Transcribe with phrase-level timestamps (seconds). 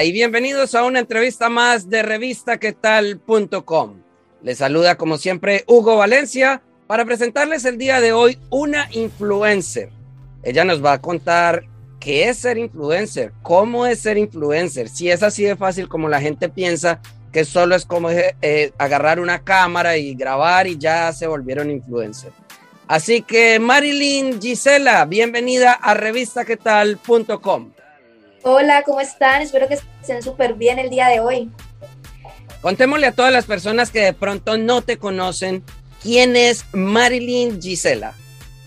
[0.00, 4.02] Y bienvenidos a una entrevista más de revistaquetal.com.
[4.42, 9.90] Les saluda como siempre Hugo Valencia para presentarles el día de hoy una influencer.
[10.42, 11.64] Ella nos va a contar
[12.00, 16.20] qué es ser influencer, cómo es ser influencer, si es así de fácil como la
[16.20, 21.26] gente piensa que solo es como eh, agarrar una cámara y grabar y ya se
[21.26, 22.32] volvieron influencer.
[22.88, 27.72] Así que Marilyn Gisela, bienvenida a revistaquetal.com.
[28.44, 29.40] Hola, ¿cómo están?
[29.40, 31.48] Espero que estén súper bien el día de hoy.
[32.60, 35.62] Contémosle a todas las personas que de pronto no te conocen,
[36.02, 38.14] ¿quién es Marilyn Gisela?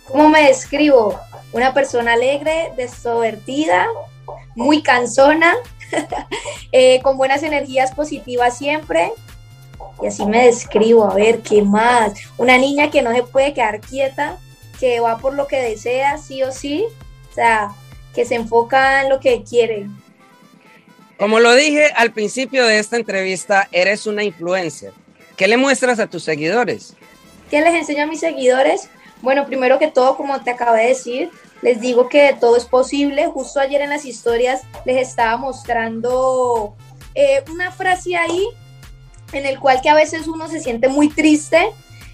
[0.05, 1.19] ¿Cómo me describo?
[1.51, 3.87] Una persona alegre, desovertida,
[4.55, 5.53] muy cansona,
[6.71, 9.11] eh, con buenas energías positivas siempre.
[10.01, 12.13] Y así me describo, a ver, ¿qué más?
[12.37, 14.37] Una niña que no se puede quedar quieta,
[14.79, 16.85] que va por lo que desea, sí o sí.
[17.29, 17.75] O sea,
[18.15, 19.87] que se enfoca en lo que quiere.
[21.17, 24.93] Como lo dije al principio de esta entrevista, eres una influencer.
[25.37, 26.95] ¿Qué le muestras a tus seguidores?
[27.49, 28.89] ¿Qué les enseño a mis seguidores?
[29.21, 31.29] Bueno, primero que todo, como te acabé de decir,
[31.61, 33.27] les digo que todo es posible.
[33.27, 36.75] Justo ayer en las historias les estaba mostrando
[37.15, 38.45] eh, una frase ahí
[39.31, 41.71] en el cual que a veces uno se siente muy triste.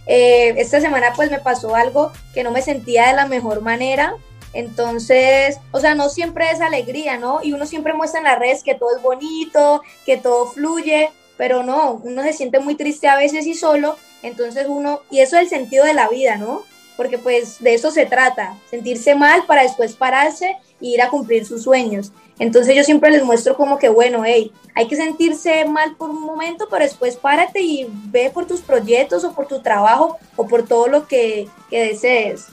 [0.07, 4.15] Eh, esta semana pues me pasó algo que no me sentía de la mejor manera.
[4.53, 7.39] Entonces, o sea, no siempre es alegría, ¿no?
[7.43, 11.63] Y uno siempre muestra en las redes que todo es bonito, que todo fluye, pero
[11.63, 13.97] no, uno se siente muy triste a veces y solo.
[14.23, 16.63] Entonces uno, y eso es el sentido de la vida, ¿no?
[17.01, 21.47] porque pues de eso se trata, sentirse mal para después pararse e ir a cumplir
[21.47, 22.11] sus sueños.
[22.37, 26.21] Entonces yo siempre les muestro como que, bueno, hey, hay que sentirse mal por un
[26.21, 30.67] momento, pero después párate y ve por tus proyectos o por tu trabajo o por
[30.67, 32.49] todo lo que, que desees.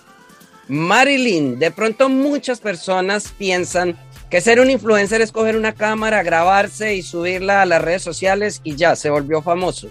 [0.69, 3.99] Marilyn, de pronto muchas personas piensan
[4.31, 8.61] que ser un influencer es coger una cámara, grabarse y subirla a las redes sociales
[8.62, 9.89] y ya, se volvió famoso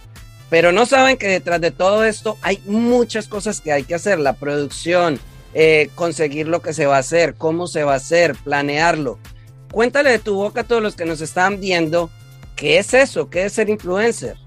[0.49, 4.19] pero no saben que detrás de todo esto hay muchas cosas que hay que hacer,
[4.19, 5.19] la producción,
[5.53, 9.19] eh, conseguir lo que se va a hacer, cómo se va a hacer, planearlo.
[9.71, 12.09] Cuéntale de tu boca a todos los que nos están viendo,
[12.55, 13.29] ¿qué es eso?
[13.29, 14.37] ¿Qué es ser influencer?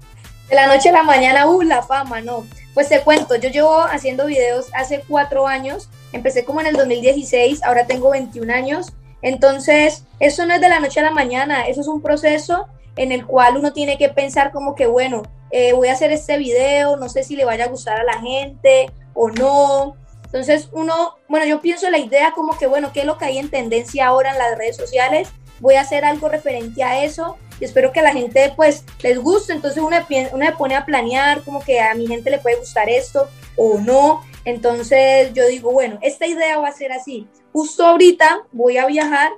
[0.49, 2.45] De la noche a la mañana, uh, la fama, no.
[2.73, 7.63] Pues te cuento, yo llevo haciendo videos hace cuatro años, empecé como en el 2016,
[7.63, 11.81] ahora tengo 21 años, entonces eso no es de la noche a la mañana, eso
[11.81, 15.89] es un proceso en el cual uno tiene que pensar como que, bueno, eh, voy
[15.89, 19.29] a hacer este video, no sé si le vaya a gustar a la gente o
[19.29, 19.95] no.
[20.25, 23.37] Entonces uno, bueno, yo pienso la idea como que, bueno, ¿qué es lo que hay
[23.37, 25.29] en tendencia ahora en las redes sociales?
[25.59, 29.19] Voy a hacer algo referente a eso y espero que a la gente pues les
[29.19, 29.53] guste.
[29.53, 29.97] Entonces uno,
[30.31, 33.77] uno se pone a planear como que a mi gente le puede gustar esto o
[33.77, 34.23] no.
[34.45, 37.27] Entonces yo digo, bueno, esta idea va a ser así.
[37.53, 39.31] Justo ahorita voy a viajar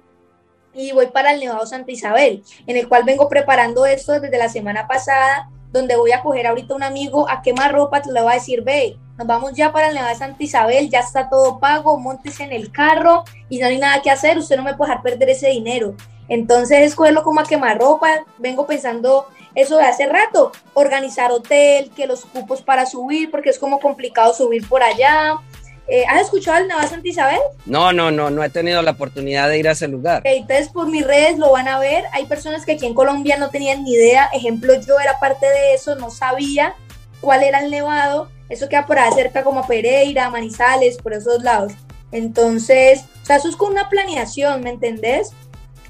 [0.73, 4.49] y voy para el Nevado Santa Isabel, en el cual vengo preparando esto desde la
[4.49, 8.31] semana pasada donde voy a coger ahorita un amigo a quemar ropa, te le voy
[8.31, 11.59] a decir, ve, nos vamos ya para el Nevada de Santa Isabel, ya está todo
[11.59, 14.91] pago, montes en el carro y no hay nada que hacer, usted no me puede
[14.91, 15.95] dejar perder ese dinero.
[16.29, 22.07] Entonces, escogerlo como a quemar ropa, vengo pensando eso de hace rato, organizar hotel, que
[22.07, 25.39] los cupos para subir, porque es como complicado subir por allá,
[25.87, 27.41] eh, ¿Has escuchado el Nevada Santa Isabel?
[27.65, 30.21] No, no, no, no he tenido la oportunidad de ir a ese lugar.
[30.25, 32.05] entonces, por mis redes lo van a ver.
[32.13, 34.29] Hay personas que aquí en Colombia no tenían ni idea.
[34.33, 36.75] Ejemplo, yo era parte de eso, no sabía
[37.19, 38.29] cuál era el nevado.
[38.47, 41.73] Eso queda por ahí cerca como Pereira, Manizales, por esos lados.
[42.11, 45.31] Entonces, o sea, eso es con una planeación, ¿me entendés?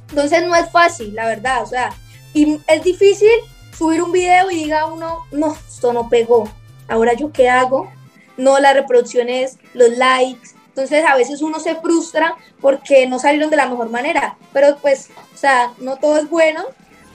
[0.10, 1.90] Entonces no es fácil, la verdad, o sea,
[2.34, 3.30] y es difícil
[3.78, 6.50] subir un video y diga uno, no, esto no pegó.
[6.88, 7.90] Ahora yo qué hago?
[8.38, 10.50] no las reproducciones, los likes.
[10.70, 15.10] Entonces a veces uno se frustra porque no salieron de la mejor manera, pero pues,
[15.34, 16.66] o sea, no todo es bueno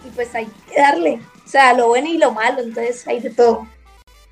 [0.07, 3.31] y pues hay que darle, o sea, lo bueno y lo malo, entonces hay de
[3.31, 3.67] todo.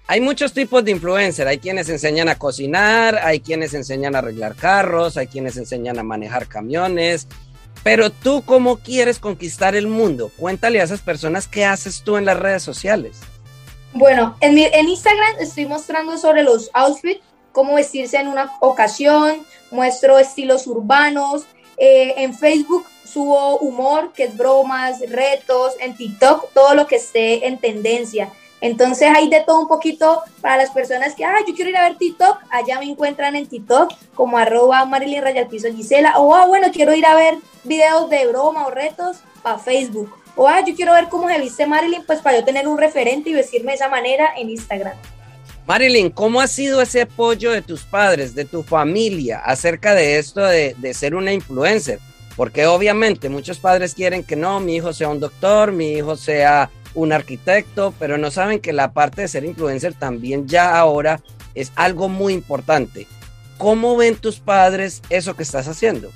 [0.08, 4.55] Hay muchos tipos de influencer, hay quienes enseñan a cocinar, hay quienes enseñan a arreglar
[4.55, 7.26] carros, hay quienes enseñan a manejar camiones,
[7.87, 10.33] pero tú cómo quieres conquistar el mundo?
[10.37, 13.21] Cuéntale a esas personas qué haces tú en las redes sociales.
[13.93, 17.23] Bueno, en, mi, en Instagram estoy mostrando sobre los outfits,
[17.53, 21.44] cómo vestirse en una ocasión, muestro estilos urbanos.
[21.77, 25.75] Eh, en Facebook subo humor, que es bromas, retos.
[25.79, 28.33] En TikTok, todo lo que esté en tendencia.
[28.61, 31.88] Entonces hay de todo un poquito para las personas que, ah, yo quiero ir a
[31.88, 36.47] ver TikTok, allá me encuentran en TikTok como arroba Marilyn Rayal Piso Gisela, o ah,
[36.47, 40.75] bueno, quiero ir a ver videos de broma o retos para Facebook, o ah, yo
[40.75, 43.76] quiero ver cómo se viste Marilyn, pues para yo tener un referente y vestirme de
[43.76, 44.97] esa manera en Instagram.
[45.67, 50.41] Marilyn, ¿cómo ha sido ese apoyo de tus padres, de tu familia acerca de esto
[50.41, 51.99] de, de ser una influencer?
[52.37, 56.70] Porque obviamente muchos padres quieren que no, mi hijo sea un doctor, mi hijo sea
[56.96, 61.20] un arquitecto, pero no saben que la parte de ser influencer también ya ahora
[61.54, 63.06] es algo muy importante.
[63.58, 66.10] ¿Cómo ven tus padres eso que estás haciendo?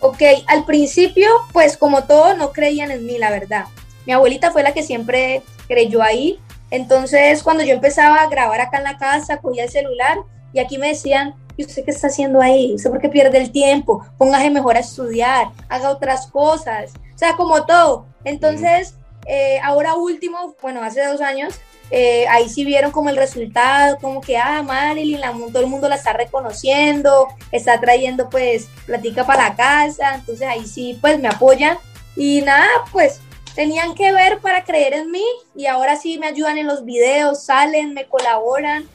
[0.00, 3.66] Ok, al principio, pues como todo, no creían en mí, la verdad.
[4.06, 6.38] Mi abuelita fue la que siempre creyó ahí.
[6.70, 10.18] Entonces, cuando yo empezaba a grabar acá en la casa, cogía el celular
[10.52, 12.74] y aquí me decían, ¿y usted qué está haciendo ahí?
[12.74, 14.04] ¿Usted por qué pierde el tiempo?
[14.18, 16.92] Póngase mejor a estudiar, haga otras cosas.
[17.14, 18.06] O sea, como todo.
[18.24, 21.54] Entonces, eh, ahora último, bueno, hace dos años,
[21.90, 25.20] eh, ahí sí vieron como el resultado, como que, ah, Marilyn,
[25.52, 30.66] todo el mundo la está reconociendo, está trayendo pues platica para la casa, entonces ahí
[30.66, 31.76] sí pues me apoyan
[32.16, 33.20] y nada, pues
[33.54, 35.24] tenían que ver para creer en mí
[35.54, 38.86] y ahora sí me ayudan en los videos, salen, me colaboran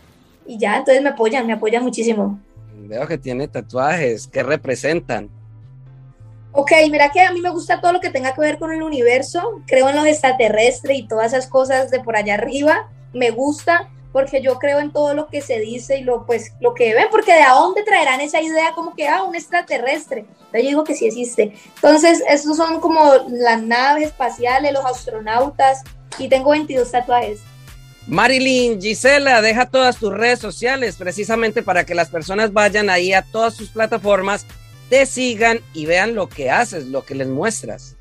[0.45, 2.39] y ya, entonces me apoyan, me apoyan muchísimo.
[2.73, 5.29] Veo que tiene tatuajes, ¿qué representan?
[6.51, 8.81] Ok, mira que a mí me gusta todo lo que tenga que ver con el
[8.81, 13.89] universo, creo en los extraterrestres y todas esas cosas de por allá arriba, me gusta
[14.11, 17.07] porque yo creo en todo lo que se dice y lo pues lo que ven,
[17.11, 20.25] porque de dónde traerán esa idea como que ah, un extraterrestre.
[20.53, 21.53] Yo digo que sí existe.
[21.75, 25.83] Entonces, esos son como las naves espaciales, los astronautas
[26.17, 27.41] y tengo 22 tatuajes.
[28.07, 33.21] Marilyn, Gisela, deja todas tus redes sociales precisamente para que las personas vayan ahí a
[33.21, 34.47] todas sus plataformas
[34.89, 37.95] te sigan y vean lo que haces, lo que les muestras.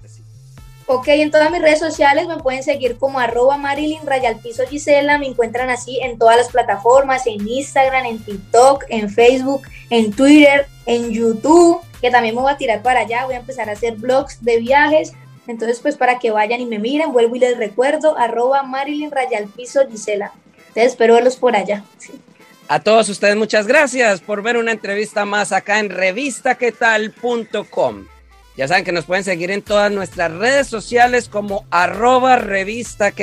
[0.90, 5.26] Ok, en todas mis redes sociales me pueden seguir como arroba Marilyn Rayalpizo Gisela, me
[5.26, 11.10] encuentran así en todas las plataformas, en Instagram, en TikTok, en Facebook, en Twitter, en
[11.10, 14.42] YouTube, que también me voy a tirar para allá, voy a empezar a hacer blogs
[14.42, 15.12] de viajes,
[15.46, 19.86] entonces pues para que vayan y me miren, vuelvo y les recuerdo, arroba Marilyn Rayalpizo
[19.90, 20.32] Gisela.
[20.56, 21.84] Entonces espero verlos por allá.
[22.70, 28.04] A todos ustedes muchas gracias por ver una entrevista más acá en revistaquetal.com.
[28.58, 33.14] Ya saben que nos pueden seguir en todas nuestras redes sociales como arroba revista.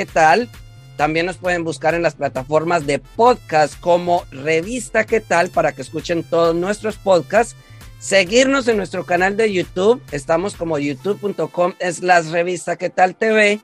[0.96, 5.82] También nos pueden buscar en las plataformas de podcast como revista qué tal para que
[5.82, 7.54] escuchen todos nuestros podcasts.
[8.00, 10.02] Seguirnos en nuestro canal de YouTube.
[10.10, 13.60] Estamos como youtube.com es las revista qué tal TV.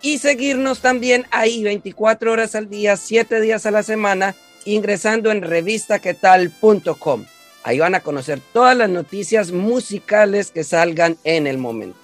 [0.00, 5.42] Y seguirnos también ahí 24 horas al día, 7 días a la semana ingresando en
[5.42, 7.24] revistaquetal.com.
[7.64, 11.98] Ahí van a conocer todas las noticias musicales que salgan en el momento.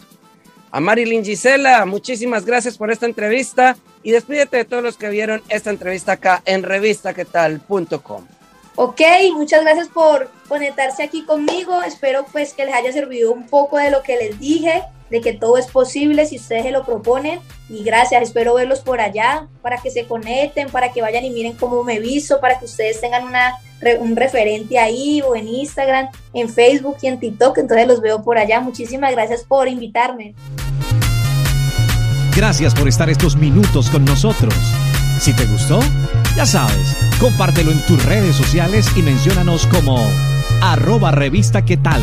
[0.70, 5.42] A Marilyn Gisela, muchísimas gracias por esta entrevista y despídete de todos los que vieron
[5.48, 8.26] esta entrevista acá en revistaquetal.com.
[8.76, 9.00] Ok,
[9.34, 11.80] muchas gracias por conectarse aquí conmigo.
[11.82, 15.32] Espero pues que les haya servido un poco de lo que les dije de que
[15.32, 17.40] todo es posible si ustedes se lo proponen.
[17.68, 21.54] Y gracias, espero verlos por allá para que se conecten, para que vayan y miren
[21.54, 23.54] cómo me viso, para que ustedes tengan una,
[24.00, 27.58] un referente ahí o en Instagram, en Facebook y en TikTok.
[27.58, 28.60] Entonces los veo por allá.
[28.60, 30.34] Muchísimas gracias por invitarme.
[32.36, 34.54] Gracias por estar estos minutos con nosotros.
[35.20, 35.78] Si te gustó,
[36.36, 39.96] ya sabes, compártelo en tus redes sociales y menciónanos como
[40.60, 42.02] arroba revista tal.